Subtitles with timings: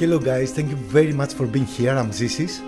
[0.00, 1.90] Hello guys, thank you very much for being here.
[1.90, 2.62] I'm Zisis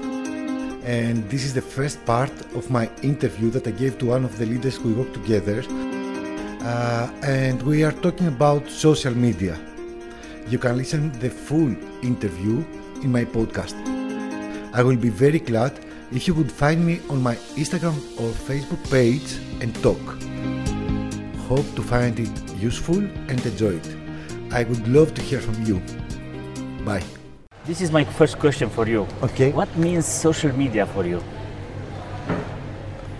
[0.85, 4.37] and this is the first part of my interview that I gave to one of
[4.37, 5.65] the leaders we work together
[6.61, 9.59] uh, and we are talking about social media.
[10.47, 12.63] You can listen the full interview
[13.03, 13.77] in my podcast.
[14.75, 15.73] I will be very glad
[16.13, 20.05] if you would find me on my Instagram or Facebook page and talk.
[21.49, 23.97] Hope to find it useful and enjoy it.
[24.51, 25.81] I would love to hear from you.
[26.85, 27.22] Bye.
[27.65, 29.07] This is my first question for you.
[29.23, 29.53] Okay.
[29.53, 31.23] What means social media for you?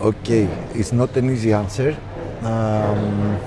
[0.01, 1.97] Okay, it's not an easy answer.
[2.43, 3.39] Um,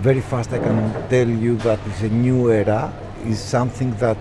[0.00, 2.92] very fast, I can tell you that it's a new era.
[3.24, 4.18] It's something that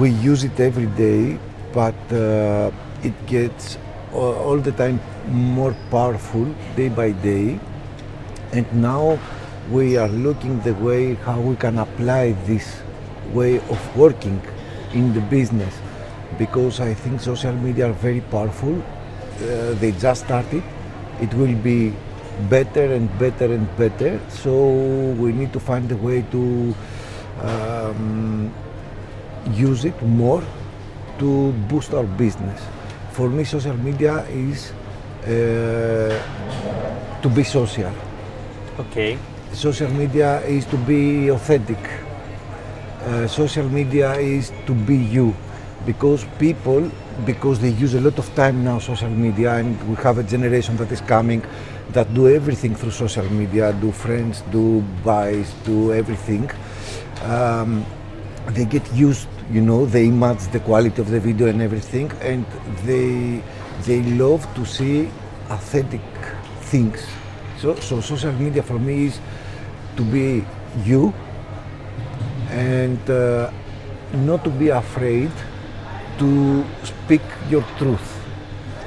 [0.00, 1.38] we use it every day,
[1.72, 2.72] but uh,
[3.04, 3.78] it gets
[4.12, 4.98] all, all the time
[5.28, 7.60] more powerful day by day.
[8.52, 9.16] And now
[9.70, 12.82] we are looking the way how we can apply this
[13.32, 14.40] way of working
[14.92, 15.74] in the business
[16.38, 18.74] because I think social media are very powerful.
[18.74, 20.62] Uh, they just started.
[21.20, 21.92] It will be
[22.48, 24.20] better and better and better.
[24.28, 26.74] So we need to find a way to
[27.42, 28.52] um,
[29.52, 30.42] use it more
[31.18, 32.60] to boost our business.
[33.12, 34.72] For me, social media is
[35.22, 36.18] uh,
[37.22, 37.92] to be social.
[38.78, 39.18] Okay.
[39.52, 41.78] Social media is to be authentic
[43.06, 45.34] uh, social media is to be you.
[45.86, 46.90] Because people
[47.26, 50.76] because they use a lot of time now social media and we have a generation
[50.78, 51.44] that is coming
[51.90, 56.50] that do everything through social media do friends do buys do everything.
[57.22, 57.84] Um,
[58.48, 62.46] they get used you know they image the quality of the video and everything and
[62.84, 63.42] they
[63.84, 65.10] they love to see
[65.50, 66.00] authentic
[66.72, 67.04] things.
[67.58, 69.20] So so social media for me is
[69.96, 70.44] to be
[70.84, 71.12] you
[72.50, 73.50] and uh,
[74.12, 75.30] not to be afraid
[76.18, 78.20] to speak your truth.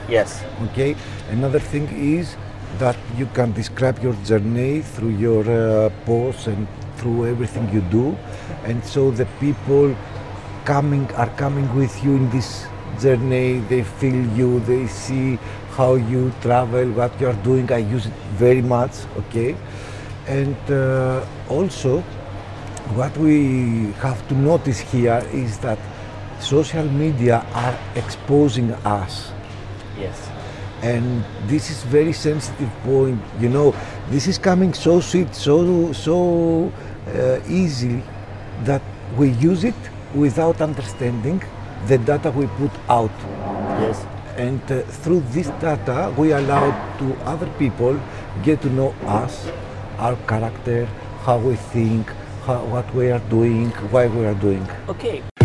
[0.09, 0.44] Yes.
[0.72, 0.95] Okay.
[1.30, 2.38] Another thing is
[2.80, 6.67] that you can describe your journey through your uh, posts and
[6.98, 8.17] through everything you do,
[8.64, 9.95] and so the people
[10.65, 12.65] coming are coming with you in this
[12.99, 13.59] journey.
[13.70, 14.59] They feel you.
[14.61, 15.37] They see
[15.76, 17.71] how you travel, what you are doing.
[17.71, 18.92] I use it very much.
[19.17, 19.55] Okay,
[20.27, 22.03] and uh, also
[22.95, 25.77] what we have to notice here is that
[26.39, 29.31] social media are exposing us
[29.98, 30.30] Yes.
[30.83, 33.76] and this is very sensitive point you know
[34.09, 36.71] this is coming so sweet so so
[37.08, 38.03] uh, easy
[38.64, 38.81] that
[39.17, 39.76] we use it
[40.14, 41.42] without understanding
[41.87, 43.11] the data we put out
[43.81, 44.05] Yes.
[44.37, 47.99] and uh, through this data we allow to other people
[48.43, 49.47] get to know us
[49.97, 50.86] our character
[51.26, 52.08] how we think
[52.47, 55.36] what we are doing why we are doing Okay.